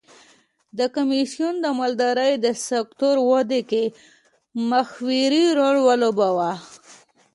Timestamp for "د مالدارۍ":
1.61-2.33